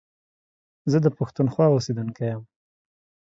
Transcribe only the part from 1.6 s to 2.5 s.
اوسيدونکی يم.